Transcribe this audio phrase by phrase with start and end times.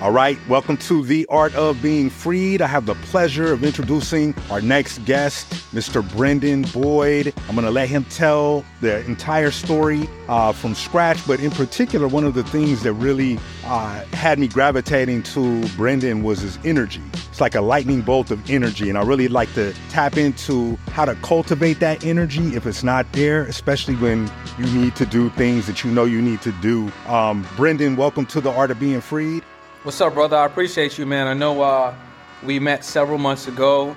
[0.00, 2.62] All right, welcome to The Art of Being Freed.
[2.62, 6.08] I have the pleasure of introducing our next guest, Mr.
[6.16, 7.34] Brendan Boyd.
[7.48, 12.06] I'm going to let him tell the entire story uh, from scratch, but in particular,
[12.06, 17.02] one of the things that really uh, had me gravitating to Brendan was his energy.
[17.14, 21.06] It's like a lightning bolt of energy, and I really like to tap into how
[21.06, 25.66] to cultivate that energy if it's not there, especially when you need to do things
[25.66, 26.88] that you know you need to do.
[27.08, 29.42] Um, Brendan, welcome to The Art of Being Freed.
[29.88, 30.36] What's up, brother?
[30.36, 31.26] I appreciate you, man.
[31.26, 31.94] I know uh,
[32.42, 33.96] we met several months ago,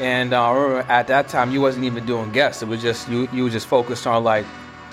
[0.00, 2.62] and uh, at that time you wasn't even doing guests.
[2.62, 3.28] It was just you.
[3.34, 4.46] You were just focused on like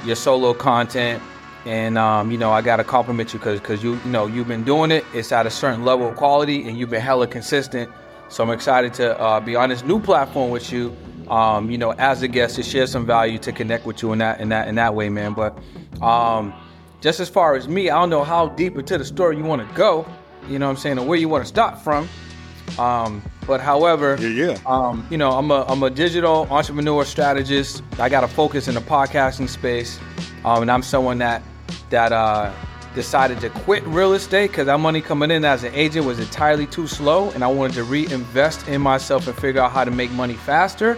[0.04, 1.24] your solo content,
[1.66, 4.50] and um, you know I got to compliment you because because you you know you've
[4.50, 5.06] been doing it.
[5.14, 7.90] It's at a certain level of quality, and you've been hella consistent.
[8.28, 10.94] So I'm excited to uh, be on this new platform with you.
[11.30, 14.20] Um, you know, as a guest to share some value to connect with you in
[14.20, 15.36] that in that in that way, man.
[15.36, 15.58] But
[16.02, 16.54] um,
[17.00, 19.66] just as far as me, I don't know how deep into the story you want
[19.66, 20.06] to go
[20.50, 22.08] you know what I'm saying, or where you want to start from.
[22.78, 24.58] Um, but however, yeah, yeah.
[24.66, 27.84] Um, you know, I'm a I'm a digital entrepreneur strategist.
[28.00, 30.00] I got to focus in the podcasting space,
[30.46, 31.44] um, and I'm someone that
[31.90, 32.52] that uh,
[32.96, 36.66] decided to quit real estate because that money coming in as an agent was entirely
[36.66, 40.12] too slow, and I wanted to reinvest in myself and figure out how to make
[40.12, 40.98] money faster.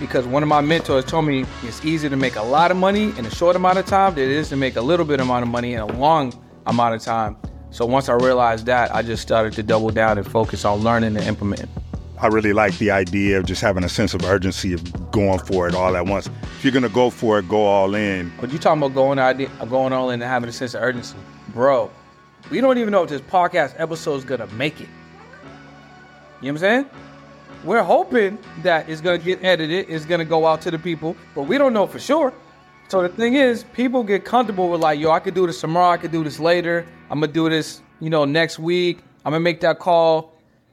[0.00, 3.16] Because one of my mentors told me it's easier to make a lot of money
[3.16, 5.44] in a short amount of time than it is to make a little bit amount
[5.44, 6.32] of money in a long
[6.66, 7.36] amount of time.
[7.74, 11.16] So once I realized that, I just started to double down and focus on learning
[11.16, 11.68] and implementing.
[12.20, 15.66] I really like the idea of just having a sense of urgency of going for
[15.66, 16.30] it all at once.
[16.56, 18.32] If you're gonna go for it, go all in.
[18.40, 21.16] But you talking about going idea, going all in and having a sense of urgency,
[21.48, 21.90] bro.
[22.48, 24.86] We don't even know if this podcast episode is gonna make it.
[24.86, 24.94] You know
[26.40, 26.90] what I'm saying?
[27.64, 31.42] We're hoping that it's gonna get edited, it's gonna go out to the people, but
[31.48, 32.32] we don't know for sure.
[32.88, 35.90] So the thing is, people get comfortable with like, yo, I could do this tomorrow,
[35.90, 36.86] I could do this later.
[37.10, 38.98] I'm gonna do this, you know, next week.
[39.24, 40.32] I'm gonna make that call.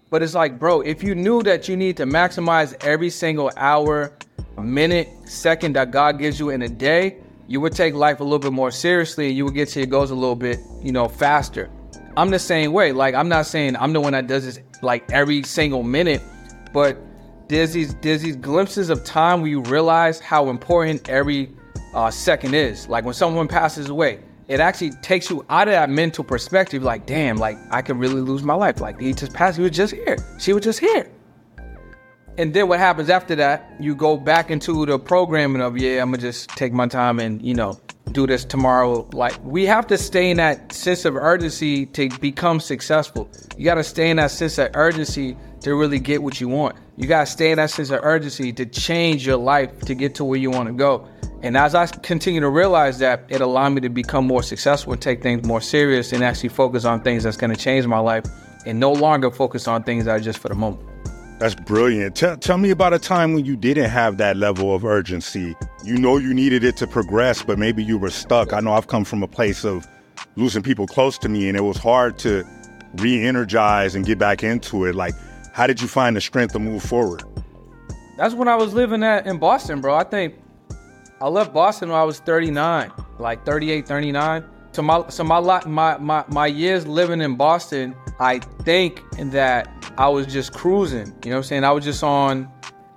[0.09, 4.14] But it's like, bro, if you knew that you need to maximize every single hour,
[4.62, 7.17] minute, second that God gives you in a day,
[7.48, 9.88] you would take life a little bit more seriously and you would get to your
[9.88, 11.70] goals a little bit, you know, faster.
[12.17, 12.92] I'm the same way.
[12.92, 16.21] Like, I'm not saying I'm the one that does this like every single minute,
[16.73, 16.98] but
[17.48, 21.52] there's these there's these glimpses of time where you realize how important every
[21.93, 22.87] uh, second is.
[22.87, 26.83] Like when someone passes away, it actually takes you out of that mental perspective.
[26.83, 28.82] Like, damn, like I could really lose my life.
[28.82, 29.58] Like he just passed.
[29.58, 30.17] He was just here.
[30.39, 31.09] She was just here.
[32.37, 33.73] And then what happens after that?
[33.80, 37.42] You go back into the programming of yeah, I'm gonna just take my time and
[37.42, 37.80] you know
[38.11, 39.08] do this tomorrow.
[39.14, 43.30] Like we have to stay in that sense of urgency to become successful.
[43.58, 46.76] You got to stay in that sense of urgency to really get what you want.
[46.98, 50.16] You got to stay in that sense of urgency to change your life to get
[50.16, 51.08] to where you want to go.
[51.44, 55.02] And as I continue to realize that, it allowed me to become more successful and
[55.02, 58.26] take things more serious and actually focus on things that's going to change my life
[58.66, 60.88] and no longer focus on things that are just for the moment.
[61.39, 62.16] That's brilliant.
[62.16, 65.55] Tell, tell me about a time when you didn't have that level of urgency.
[65.83, 68.54] You know you needed it to progress, but maybe you were stuck.
[68.54, 69.88] I know I've come from a place of
[70.36, 72.44] losing people close to me, and it was hard to
[72.98, 74.94] re energize and get back into it.
[74.94, 75.16] Like,
[75.54, 77.23] how did you find the strength to move forward?
[78.17, 79.95] That's when I was living at in Boston, bro.
[79.95, 80.36] I think
[81.20, 84.45] I left Boston when I was 39, like 38, 39.
[84.73, 89.02] So my so my lot my my my years living in Boston, I think
[89.32, 91.08] that I was just cruising.
[91.23, 91.64] You know what I'm saying?
[91.66, 92.50] I was just on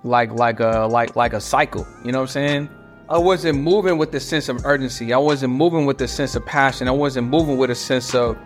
[0.03, 1.85] like like a like like a cycle.
[2.05, 2.69] You know what I'm saying?
[3.09, 5.13] I wasn't moving with the sense of urgency.
[5.13, 6.87] I wasn't moving with the sense of passion.
[6.87, 8.37] I wasn't moving with a sense of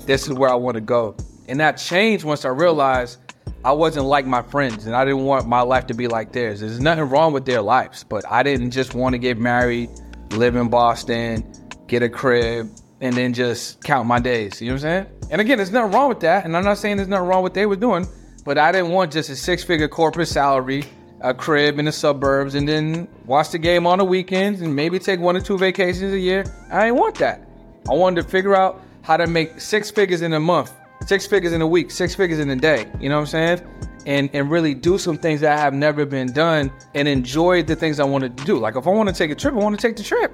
[0.00, 1.16] this is where I want to go.
[1.48, 3.18] And that changed once I realized
[3.64, 6.60] I wasn't like my friends and I didn't want my life to be like theirs.
[6.60, 9.88] There's nothing wrong with their lives, but I didn't just want to get married,
[10.32, 11.50] live in Boston,
[11.86, 12.70] get a crib,
[13.00, 14.60] and then just count my days.
[14.60, 15.30] You know what I'm saying?
[15.30, 16.44] And again, there's nothing wrong with that.
[16.44, 18.06] And I'm not saying there's nothing wrong with what they were doing,
[18.44, 20.84] but I didn't want just a six figure corporate salary,
[21.22, 24.98] a crib in the suburbs, and then watch the game on the weekends and maybe
[24.98, 26.44] take one or two vacations a year.
[26.70, 27.48] I didn't want that.
[27.88, 30.70] I wanted to figure out how to make six figures in a month
[31.06, 32.90] six figures in a week, six figures in a day.
[33.00, 33.60] You know what I'm saying?
[34.06, 38.00] And and really do some things that have never been done and enjoy the things
[38.00, 38.58] I wanted to do.
[38.58, 40.32] Like if I want to take a trip, I want to take the trip.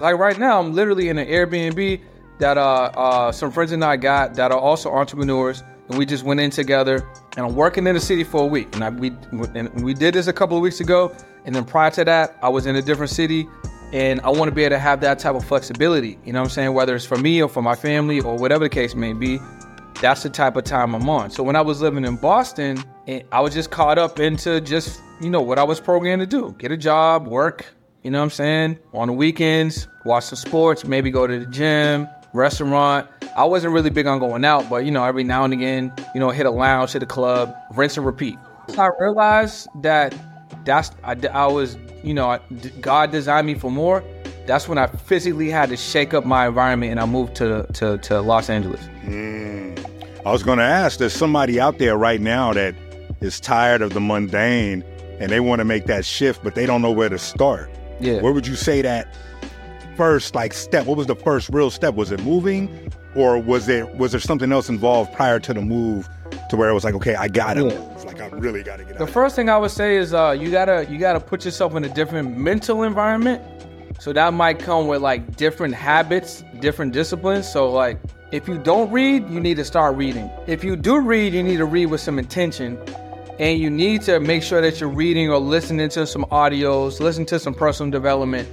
[0.00, 2.02] Like right now, I'm literally in an Airbnb
[2.38, 6.24] that uh, uh some friends and I got that are also entrepreneurs, and we just
[6.24, 7.08] went in together.
[7.36, 9.08] And I'm working in the city for a week, and I, we
[9.54, 11.14] and we did this a couple of weeks ago.
[11.46, 13.48] And then prior to that, I was in a different city,
[13.92, 16.18] and I want to be able to have that type of flexibility.
[16.24, 16.74] You know what I'm saying?
[16.74, 19.38] Whether it's for me or for my family or whatever the case may be
[20.00, 21.30] that's the type of time I'm on.
[21.30, 22.82] So when I was living in Boston,
[23.32, 26.54] I was just caught up into just, you know, what I was programmed to do
[26.58, 27.66] get a job, work,
[28.02, 28.78] you know what I'm saying?
[28.92, 33.08] On the weekends, watch some sports, maybe go to the gym, restaurant.
[33.36, 36.20] I wasn't really big on going out, but you know, every now and again, you
[36.20, 38.38] know, hit a lounge, hit a club, rinse and repeat.
[38.68, 40.14] So I realized that
[40.64, 42.38] that's I, I was, you know,
[42.80, 44.04] God designed me for more.
[44.46, 47.98] That's when I physically had to shake up my environment and I moved to to,
[47.98, 48.80] to Los Angeles.
[49.04, 49.65] Mm.
[50.26, 52.74] I was going to ask, there's somebody out there right now that
[53.20, 54.82] is tired of the mundane
[55.20, 57.70] and they want to make that shift, but they don't know where to start.
[58.00, 58.20] Yeah.
[58.20, 59.06] Where would you say that
[59.96, 60.86] first like step?
[60.86, 61.94] What was the first real step?
[61.94, 66.08] Was it moving, or was there was there something else involved prior to the move
[66.50, 67.78] to where it was like, okay, I gotta yeah.
[67.78, 68.04] move.
[68.04, 68.98] Like I really gotta get.
[68.98, 71.84] The first thing I would say is uh, you gotta you gotta put yourself in
[71.84, 73.42] a different mental environment.
[74.00, 77.50] So that might come with like different habits, different disciplines.
[77.50, 78.00] So like
[78.32, 80.28] if you don't read, you need to start reading.
[80.48, 82.76] If you do read, you need to read with some intention
[83.38, 87.24] and you need to make sure that you're reading or listening to some audios, listen
[87.26, 88.48] to some personal development,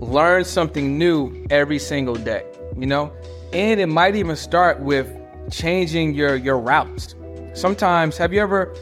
[0.00, 2.44] learn something new every single day,
[2.76, 3.12] you know?
[3.52, 5.12] And it might even start with
[5.50, 7.14] changing your your routes.
[7.54, 8.74] Sometimes have you ever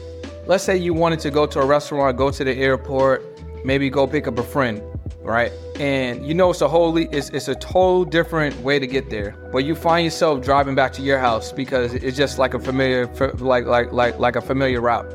[0.45, 3.23] let's say you wanted to go to a restaurant, go to the airport,
[3.65, 4.81] maybe go pick up a friend,
[5.21, 5.51] right?
[5.79, 9.35] And you know it's a wholly it's it's a total different way to get there.
[9.51, 13.07] But you find yourself driving back to your house because it's just like a familiar
[13.39, 15.05] like like like like a familiar route.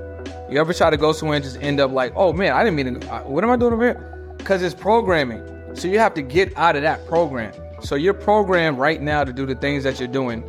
[0.50, 2.76] You ever try to go somewhere and just end up like, oh man, I didn't
[2.76, 3.06] mean to.
[3.20, 4.34] What am I doing over here?
[4.36, 5.46] Because it's programming.
[5.74, 7.54] So you have to get out of that program.
[7.80, 10.44] So you're programmed right now to do the things that you're doing,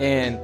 [0.00, 0.40] and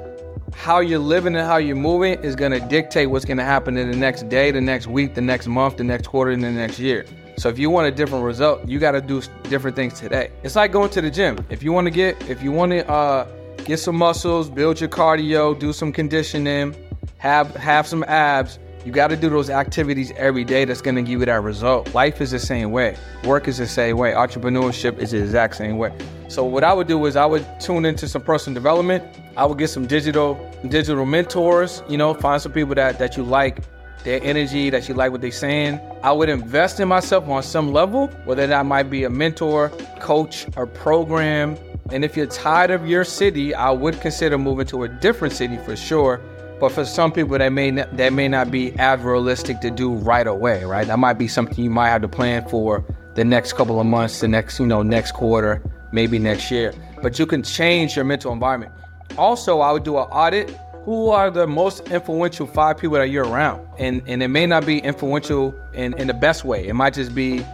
[0.54, 3.76] how you're living and how you're moving is going to dictate what's going to happen
[3.76, 6.50] in the next day, the next week, the next month, the next quarter, and the
[6.50, 7.04] next year.
[7.40, 10.30] So if you want a different result, you got to do different things today.
[10.42, 11.42] It's like going to the gym.
[11.48, 13.26] If you want to get, if you want to uh,
[13.64, 16.76] get some muscles, build your cardio, do some conditioning,
[17.16, 21.02] have have some abs you got to do those activities every day that's going to
[21.02, 21.94] give you that result.
[21.94, 22.96] Life is the same way.
[23.24, 24.12] Work is the same way.
[24.12, 25.92] Entrepreneurship is the exact same way.
[26.28, 29.04] So what I would do is I would tune into some personal development.
[29.36, 30.34] I would get some digital
[30.68, 33.58] digital mentors, you know, find some people that that you like
[34.04, 35.80] their energy, that you like what they're saying.
[36.02, 39.70] I would invest in myself on some level, whether that might be a mentor,
[40.00, 41.56] coach, or program.
[41.92, 45.58] And if you're tired of your city, I would consider moving to a different city
[45.58, 46.20] for sure
[46.60, 49.94] but for some people, that may not, that may not be as realistic to do
[49.94, 50.86] right away, right?
[50.86, 54.20] That might be something you might have to plan for the next couple of months,
[54.20, 56.74] the next, you know, next quarter, maybe next year.
[57.02, 58.72] But you can change your mental environment.
[59.16, 60.54] Also, I would do an audit.
[60.90, 63.64] Who are the most influential five people that you're around?
[63.78, 66.66] And and it may not be influential in, in the best way.
[66.66, 67.46] It might just be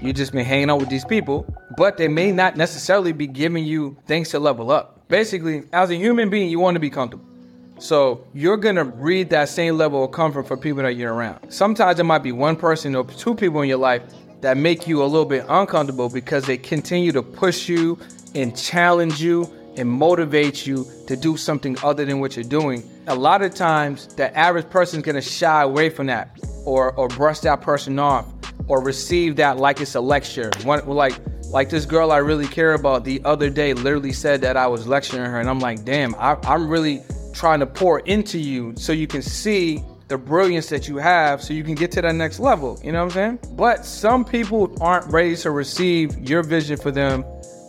[0.00, 1.44] you just been hanging out with these people,
[1.76, 5.08] but they may not necessarily be giving you things to level up.
[5.08, 7.24] Basically, as a human being, you want to be comfortable.
[7.80, 11.50] So you're gonna read that same level of comfort for people that you're around.
[11.50, 14.02] Sometimes it might be one person or two people in your life
[14.40, 17.98] that make you a little bit uncomfortable because they continue to push you
[18.36, 22.88] and challenge you and motivate you to do something other than what you're doing.
[23.06, 27.08] A lot of times the average person is gonna shy away from that or or
[27.08, 28.26] brush that person off
[28.68, 30.50] or receive that like it's a lecture.
[30.62, 31.18] One like
[31.50, 34.86] like this girl I really care about the other day literally said that I was
[34.86, 38.92] lecturing her and I'm like, damn, I, I'm really trying to pour into you so
[38.92, 42.38] you can see the brilliance that you have so you can get to that next
[42.38, 42.78] level.
[42.82, 43.56] You know what I'm saying?
[43.56, 47.24] But some people aren't ready to receive your vision for them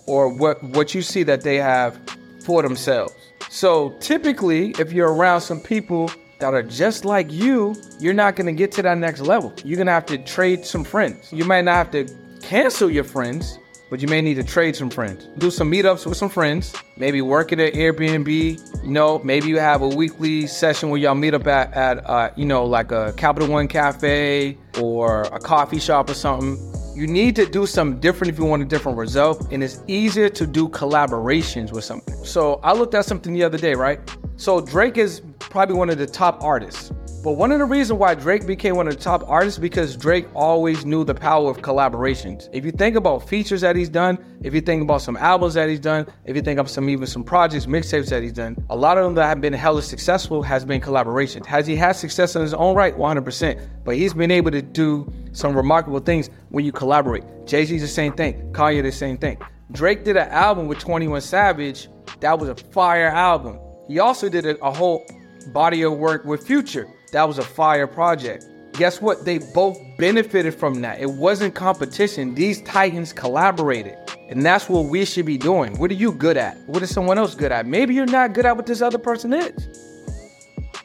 [0.08, 2.00] or what, what you see that they have
[2.44, 3.14] for themselves.
[3.50, 8.54] So typically, if you're around some people that are just like you, you're not gonna
[8.54, 9.54] get to that next level.
[9.64, 11.32] You're gonna have to trade some friends.
[11.32, 13.58] You might not have to cancel your friends,
[13.90, 15.28] but you may need to trade some friends.
[15.38, 16.74] Do some meetups with some friends.
[16.98, 18.84] Maybe work at an Airbnb.
[18.84, 22.32] You know, maybe you have a weekly session where y'all meet up at, at uh,
[22.36, 26.58] you know, like a Capital One cafe or a coffee shop or something.
[26.96, 30.30] You need to do something different if you want a different result, and it's easier
[30.30, 32.16] to do collaborations with something.
[32.24, 34.00] So I looked at something the other day, right?
[34.38, 36.94] So Drake is probably one of the top artists.
[37.26, 40.28] But one of the reasons why Drake became one of the top artists because Drake
[40.36, 42.48] always knew the power of collaborations.
[42.54, 45.68] If you think about features that he's done, if you think about some albums that
[45.68, 48.76] he's done, if you think of some even some projects, mixtapes that he's done, a
[48.76, 51.48] lot of them that have been hella successful has been collaborations.
[51.48, 52.96] Has he had success in his own right?
[52.96, 53.70] 100%.
[53.84, 57.24] But he's been able to do some remarkable things when you collaborate.
[57.48, 58.54] Jay-Z's the same thing.
[58.54, 59.40] Kanye the same thing.
[59.72, 61.90] Drake did an album with 21 Savage.
[62.20, 63.60] That was a fire album.
[63.88, 65.04] He also did a, a whole
[65.48, 66.88] body of work with Future.
[67.12, 68.46] That was a fire project.
[68.74, 69.24] Guess what?
[69.24, 71.00] They both benefited from that.
[71.00, 72.36] It wasn't competition.
[72.36, 73.98] These titans collaborated.
[74.28, 75.78] And that's what we should be doing.
[75.78, 76.58] What are you good at?
[76.68, 77.66] What is someone else good at?
[77.66, 79.86] Maybe you're not good at what this other person is.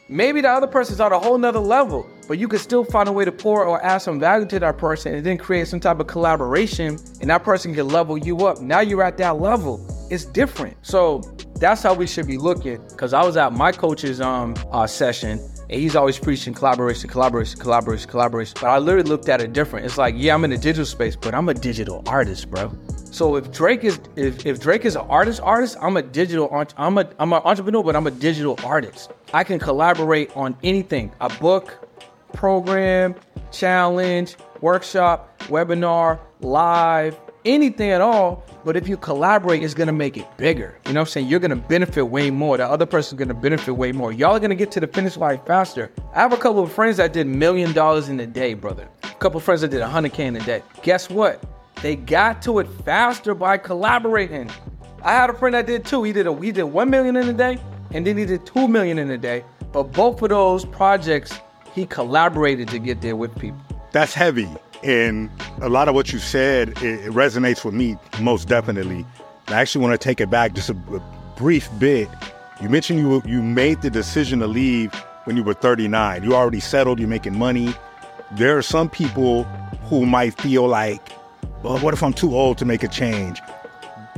[0.09, 3.13] Maybe the other person's on a whole nother level, but you could still find a
[3.13, 6.01] way to pour or add some value to that person and then create some type
[6.01, 8.61] of collaboration, and that person can level you up.
[8.61, 9.87] Now you're at that level.
[10.11, 10.77] It's different.
[10.83, 11.23] So
[11.61, 12.85] that's how we should be looking.
[12.97, 15.39] Cause I was at my coach's um uh, session
[15.71, 18.57] and he's always preaching collaboration, collaboration, collaboration, collaboration.
[18.61, 19.87] But I literally looked at it different.
[19.87, 22.73] It's like, yeah, I'm in the digital space, but I'm a digital artist, bro.
[23.13, 26.99] So if Drake is if, if Drake is an artist artist, I'm a digital I'm
[26.99, 29.13] a I'm an entrepreneur, but I'm a digital artist.
[29.33, 31.13] I can collaborate on anything.
[31.21, 31.89] A book,
[32.33, 33.15] program,
[33.53, 38.45] challenge, workshop, webinar, live, anything at all.
[38.65, 40.77] But if you collaborate, it's gonna make it bigger.
[40.87, 41.27] You know what I'm saying?
[41.29, 42.57] You're gonna benefit way more.
[42.57, 44.13] The other person's gonna benefit way more.
[44.13, 45.91] Y'all are gonna get to the finish line faster.
[46.15, 48.89] I have a couple of friends that did million dollars in a day, brother.
[49.03, 50.63] A couple of friends that did 100K in a day.
[50.83, 51.43] Guess what?
[51.83, 54.51] They got to it faster by collaborating.
[55.03, 56.03] I had a friend that did two.
[56.03, 57.59] He did a he did one million in a day,
[57.93, 59.45] and then he did two million in a day.
[59.73, 61.39] But both of those projects,
[61.75, 63.61] he collaborated to get there with people.
[63.93, 64.49] That's heavy.
[64.83, 69.05] And a lot of what you said, it, it resonates with me most definitely.
[69.49, 71.03] I actually want to take it back just a, a
[71.37, 72.09] brief bit.
[72.63, 74.93] You mentioned you you made the decision to leave
[75.25, 76.23] when you were 39.
[76.23, 76.99] You already settled.
[76.99, 77.75] You're making money.
[78.33, 79.45] There are some people
[79.85, 81.13] who might feel like,
[81.63, 83.41] well, what if I'm too old to make a change?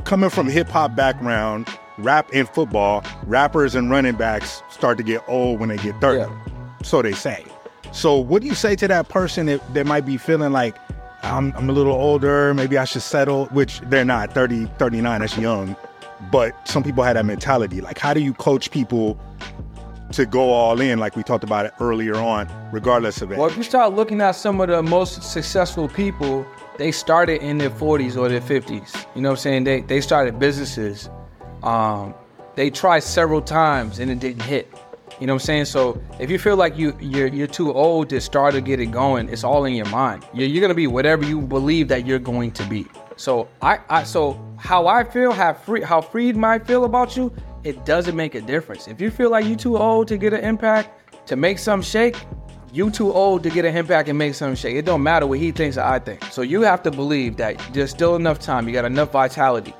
[0.03, 1.67] Coming from hip hop background,
[1.97, 6.19] rap and football, rappers and running backs start to get old when they get 30.
[6.19, 6.39] Yeah.
[6.83, 7.45] So they say.
[7.93, 10.75] So, what do you say to that person that, that might be feeling like,
[11.21, 15.37] I'm, I'm a little older, maybe I should settle, which they're not 30, 39, that's
[15.37, 15.75] young.
[16.31, 17.81] But some people have that mentality.
[17.81, 19.19] Like, how do you coach people
[20.11, 23.37] to go all in, like we talked about it earlier on, regardless of it?
[23.37, 26.45] Well, if you start looking at some of the most successful people,
[26.77, 29.05] they started in their 40s or their 50s.
[29.15, 29.63] You know what I'm saying?
[29.65, 31.11] They, they started businesses.
[31.61, 32.15] Um,
[32.55, 34.67] they tried several times and it didn't hit.
[35.23, 35.65] You know what I'm saying?
[35.65, 38.87] So if you feel like you you're you're too old to start to get it
[38.87, 40.25] going, it's all in your mind.
[40.33, 42.85] You're, you're gonna be whatever you believe that you're going to be.
[43.15, 47.33] So I, I so how I feel, how free how freed might feel about you,
[47.63, 48.89] it doesn't make a difference.
[48.89, 50.89] If you feel like you're too old to get an impact,
[51.27, 52.17] to make some shake,
[52.73, 54.75] you too old to get an impact and make something shake.
[54.75, 56.21] It don't matter what he thinks or I think.
[56.33, 58.67] So you have to believe that there's still enough time.
[58.67, 59.73] You got enough vitality.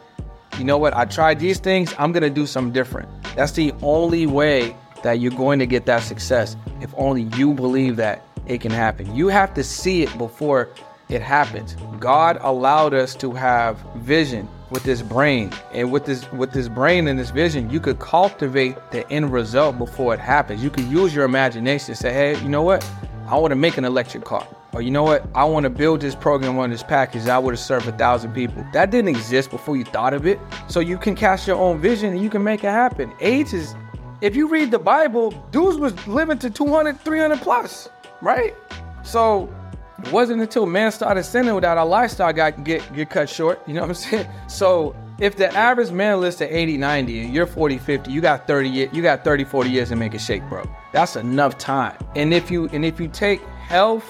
[0.58, 0.96] You know what?
[0.96, 1.94] I tried these things.
[2.00, 3.10] I'm gonna do something different.
[3.36, 7.96] That's the only way that you're going to get that success if only you believe
[7.98, 9.14] that it can happen.
[9.16, 10.70] You have to see it before
[11.10, 11.76] it happens.
[12.00, 15.52] God allowed us to have vision with this brain.
[15.72, 19.78] And with this with this brain and this vision, you could cultivate the end result
[19.78, 20.64] before it happens.
[20.64, 22.90] You could use your imagination say, hey, you know what?
[23.28, 24.48] I want to make an electric car.
[24.74, 25.28] Or you know what?
[25.36, 27.28] I want to build this program on this package.
[27.28, 28.66] I would have served a thousand people.
[28.74, 30.40] That didn't exist before you thought of it.
[30.68, 33.14] So you can cast your own vision and you can make it happen.
[33.20, 33.76] Age is
[34.24, 37.90] if you read the Bible, dudes was living to 200, 300 plus,
[38.22, 38.56] right?
[39.04, 39.54] So
[40.00, 43.62] it wasn't until man started sinning that our lifestyle got get get cut short.
[43.68, 44.28] You know what I'm saying?
[44.48, 48.48] So if the average man lives to 80, 90, and you're 40, 50, you got
[48.48, 50.64] 30 you got 30, 40 years to make a shake, bro.
[50.94, 51.98] That's enough time.
[52.16, 54.06] And if you and if you take health,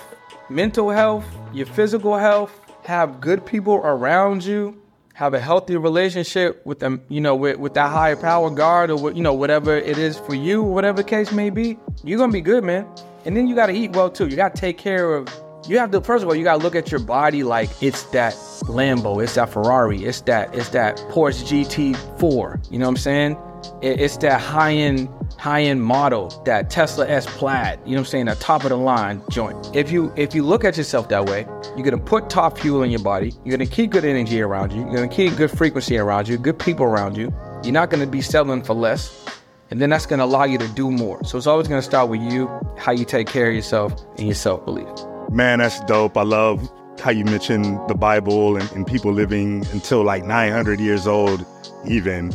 [0.48, 2.52] mental health, your physical health,
[2.84, 4.80] have good people around you,
[5.14, 8.98] have a healthy relationship with them, you know, with, with that higher power guard or
[8.98, 12.42] what, you know, whatever it is for you, whatever case may be, you're gonna be
[12.42, 12.88] good, man.
[13.26, 14.28] And then you gotta eat well too.
[14.28, 15.28] You gotta take care of
[15.68, 18.34] you have to first of all you gotta look at your body like it's that
[18.64, 22.72] Lambo, it's that Ferrari, it's that it's that Porsche GT4.
[22.72, 23.38] You know what I'm saying?
[23.82, 27.80] It, it's that high end high end model, that Tesla S Plaid.
[27.86, 28.28] You know what I'm saying?
[28.30, 29.76] A top of the line joint.
[29.76, 32.92] If you if you look at yourself that way, you're gonna put top fuel in
[32.92, 33.34] your body.
[33.44, 34.82] You're gonna keep good energy around you.
[34.82, 37.34] You're gonna keep good frequency around you, good people around you.
[37.64, 39.26] You're not gonna be settling for less.
[39.70, 41.24] And then that's gonna allow you to do more.
[41.24, 44.36] So it's always gonna start with you, how you take care of yourself and your
[44.36, 44.88] self belief.
[45.32, 46.16] Man, that's dope.
[46.16, 51.08] I love how you mentioned the Bible and, and people living until like 900 years
[51.08, 51.46] old,
[51.86, 52.32] even.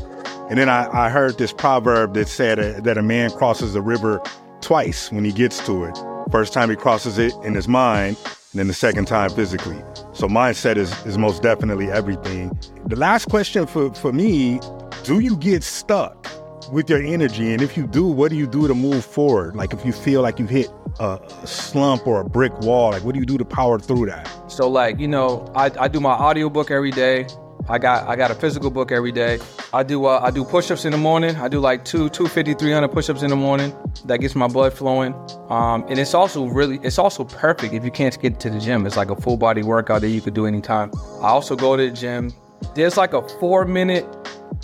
[0.50, 4.23] And then I, I heard this proverb that said that a man crosses the river
[4.62, 5.99] twice when he gets to it.
[6.31, 8.17] First time he crosses it in his mind,
[8.52, 9.83] and then the second time physically.
[10.14, 12.59] So mindset is, is most definitely everything.
[12.87, 14.59] The last question for, for me,
[15.05, 16.26] do you get stuck
[16.73, 17.52] with your energy?
[17.52, 19.55] And if you do, what do you do to move forward?
[19.55, 23.12] Like if you feel like you've hit a slump or a brick wall, like what
[23.14, 24.28] do you do to power through that?
[24.50, 27.26] So like, you know, I, I do my audiobook every day.
[27.69, 29.39] I got I got a physical book every day.
[29.73, 31.37] I do uh, I do push-ups in the morning.
[31.37, 33.75] I do like two 250 300 push-ups in the morning.
[34.07, 35.15] That gets my blood flowing.
[35.51, 38.87] Um, and it's also really it's also perfect if you can't get to the gym.
[38.87, 40.91] It's like a full body workout that you could do anytime.
[41.21, 42.33] I also go to the gym.
[42.75, 44.07] There's like a 4 minute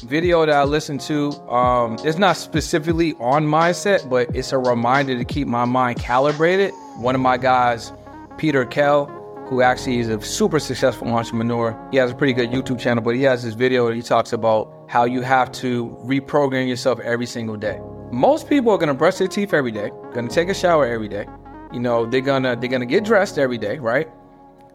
[0.03, 1.33] video that I listen to.
[1.51, 6.73] Um, it's not specifically on mindset, but it's a reminder to keep my mind calibrated.
[6.97, 7.93] One of my guys,
[8.39, 9.07] Peter Kell,
[9.47, 11.77] who actually is a super successful entrepreneur.
[11.91, 14.33] He has a pretty good YouTube channel, but he has this video that he talks
[14.33, 17.81] about how you have to reprogram yourself every single day.
[18.11, 21.27] Most people are gonna brush their teeth every day, gonna take a shower every day.
[21.73, 24.09] You know, they're gonna they're gonna get dressed every day, right?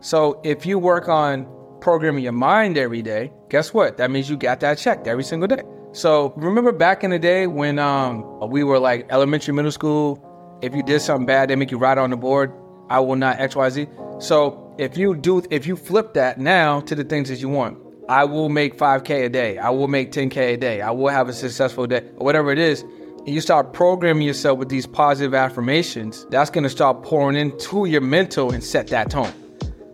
[0.01, 1.47] So if you work on
[1.81, 3.97] programming your mind every day, guess what?
[3.97, 5.63] That means you got that checked every single day.
[5.91, 10.23] So remember back in the day when um, we were like elementary, middle school,
[10.61, 12.53] if you did something bad, they make you write on the board,
[12.89, 14.21] I will not XYZ.
[14.21, 17.77] So if you do if you flip that now to the things that you want,
[18.07, 21.29] I will make 5K a day, I will make 10K a day, I will have
[21.29, 22.81] a successful day, or whatever it is.
[23.19, 28.01] And you start programming yourself with these positive affirmations, that's gonna start pouring into your
[28.01, 29.31] mental and set that tone.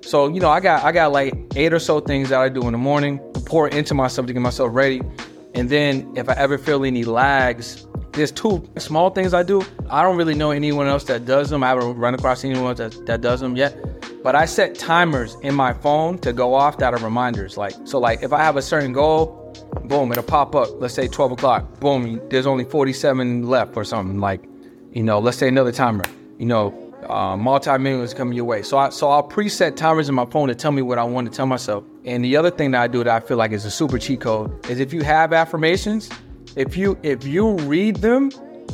[0.02, 2.62] So, you know, I got I got like eight or so things that I do
[2.62, 5.02] in the morning, pour into myself to get myself ready.
[5.56, 9.64] And then if I ever feel any lags, there's two small things I do.
[9.90, 11.64] I don't really know anyone else that does them.
[11.64, 13.78] I haven't run across anyone that, that does them yet.
[14.24, 17.58] But I set timers in my phone to go off that are reminders.
[17.58, 19.54] Like so like if I have a certain goal,
[19.84, 20.70] boom, it'll pop up.
[20.82, 21.80] Let's say 12 o'clock.
[21.80, 24.20] Boom, there's only 47 left or something.
[24.20, 24.44] Like,
[24.92, 26.06] you know, let's say another timer.
[26.40, 28.64] You know, uh, multi-millions coming your way.
[28.64, 31.30] So I so I'll preset timers in my phone to tell me what I want
[31.30, 31.84] to tell myself.
[32.06, 34.22] And the other thing that I do that I feel like is a super cheat
[34.22, 36.10] code is if you have affirmations,
[36.56, 38.32] if you if you read them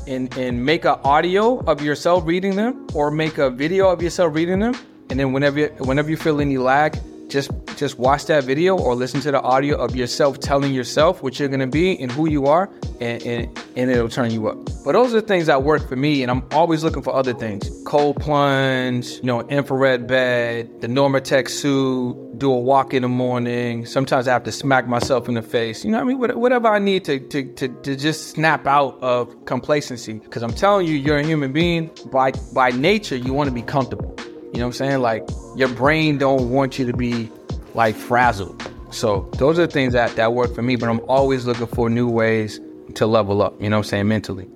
[0.07, 4.33] and and make an audio of yourself reading them or make a video of yourself
[4.35, 4.75] reading them,
[5.09, 6.97] and then whenever whenever you feel any lag,
[7.31, 11.39] just just watch that video or listen to the audio of yourself telling yourself what
[11.39, 12.69] you're gonna be and who you are,
[12.99, 14.57] and, and, and it'll turn you up.
[14.83, 17.71] But those are things that work for me, and I'm always looking for other things:
[17.85, 23.85] cold plunge, you know, infrared bed, the Normatec suit, do a walk in the morning.
[23.85, 25.85] Sometimes I have to smack myself in the face.
[25.85, 26.39] You know what I mean?
[26.39, 30.13] Whatever I need to to, to, to just snap out of complacency.
[30.13, 31.89] Because I'm telling you, you're a human being.
[32.11, 34.15] By by nature, you want to be comfortable.
[34.53, 34.99] You know what I'm saying?
[34.99, 37.29] Like your brain don't want you to be
[37.73, 38.69] like frazzled.
[38.91, 40.75] So those are the things that that work for me.
[40.75, 42.59] But I'm always looking for new ways
[42.95, 43.61] to level up.
[43.61, 44.07] You know what I'm saying?
[44.07, 44.47] Mentally.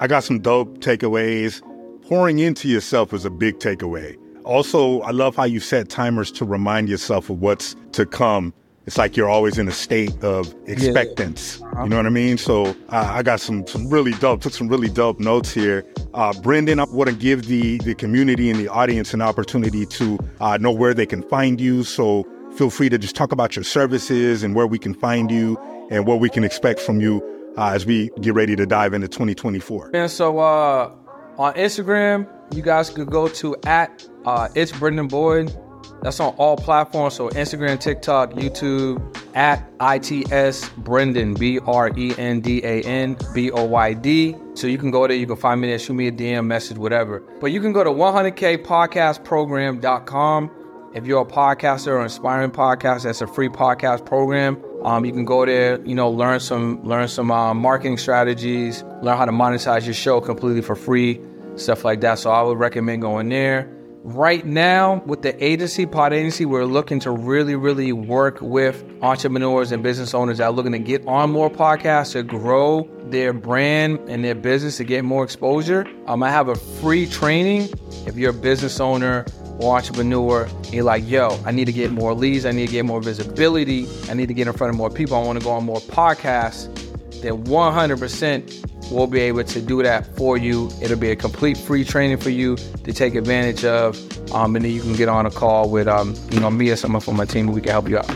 [0.00, 1.62] I got some dope takeaways.
[2.02, 4.18] Pouring into yourself is a big takeaway.
[4.44, 8.52] Also, I love how you set timers to remind yourself of what's to come
[8.86, 11.58] it's like you're always in a state of expectance.
[11.60, 11.66] Yeah.
[11.68, 11.82] Uh-huh.
[11.84, 12.36] You know what I mean?
[12.36, 15.84] So uh, I got some some really dope, took some really dope notes here.
[16.14, 20.18] Uh, Brendan, I want to give the the community and the audience an opportunity to
[20.40, 21.84] uh, know where they can find you.
[21.84, 25.58] So feel free to just talk about your services and where we can find you
[25.90, 27.22] and what we can expect from you
[27.56, 29.90] uh, as we get ready to dive into 2024.
[29.94, 30.92] And so uh,
[31.38, 35.54] on Instagram, you guys could go to at uh, it's Brendan Boyd.
[36.02, 37.14] That's on all platforms.
[37.14, 39.00] So Instagram, TikTok, YouTube,
[39.34, 44.36] at ITS Brendan, B R E N D A N B O Y D.
[44.54, 46.76] So you can go there, you can find me there, shoot me a DM, message,
[46.76, 47.20] whatever.
[47.40, 50.50] But you can go to 100kpodcastprogram.com.
[50.94, 54.62] If you're a podcaster or inspiring podcast, that's a free podcast program.
[54.84, 59.16] Um, you can go there, you know, learn some learn some uh, marketing strategies, learn
[59.16, 61.18] how to monetize your show completely for free,
[61.56, 62.18] stuff like that.
[62.18, 63.70] So I would recommend going there.
[64.04, 69.70] Right now, with the agency, Pod Agency, we're looking to really, really work with entrepreneurs
[69.70, 74.00] and business owners that are looking to get on more podcasts to grow their brand
[74.08, 75.86] and their business to get more exposure.
[76.08, 77.68] Um, I have a free training.
[78.04, 79.24] If you're a business owner
[79.60, 82.84] or entrepreneur, you're like, yo, I need to get more leads, I need to get
[82.84, 85.52] more visibility, I need to get in front of more people, I want to go
[85.52, 86.81] on more podcasts,
[87.22, 90.70] then 100% we'll be able to do that for you.
[90.80, 93.96] It'll be a complete free training for you to take advantage of.
[94.32, 96.76] Um, and then you can get on a call with um, you know me or
[96.76, 97.46] someone from my team.
[97.48, 98.10] We can help you out.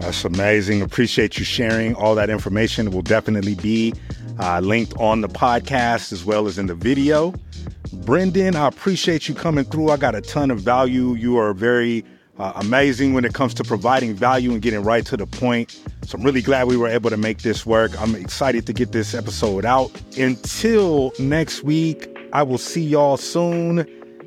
[0.00, 0.82] That's amazing.
[0.82, 2.88] Appreciate you sharing all that information.
[2.88, 3.94] It will definitely be
[4.38, 7.34] uh, linked on the podcast as well as in the video.
[7.92, 9.90] Brendan, I appreciate you coming through.
[9.90, 11.14] I got a ton of value.
[11.14, 12.04] You are very
[12.38, 15.78] uh, amazing when it comes to providing value and getting right to the point.
[16.04, 17.98] So I'm really glad we were able to make this work.
[18.00, 19.90] I'm excited to get this episode out.
[20.16, 23.86] Until next week, I will see y'all soon.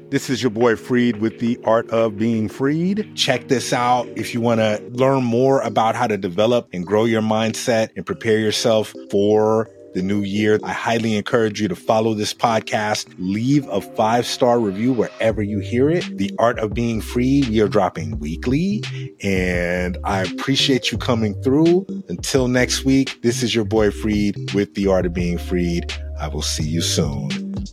[0.10, 3.12] This is your boy Freed with the Art of Being Freed.
[3.16, 7.06] Check this out if you want to learn more about how to develop and grow
[7.06, 10.60] your mindset and prepare yourself for the new year.
[10.64, 13.08] I highly encourage you to follow this podcast.
[13.18, 16.18] Leave a five star review wherever you hear it.
[16.18, 18.84] The Art of Being Free, we are dropping weekly.
[19.24, 21.88] And I appreciate you coming through.
[22.10, 25.92] Until next week, this is your boy Freed with The Art of Being Freed.
[26.20, 27.30] I will see you soon.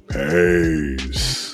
[0.09, 1.52] Peace.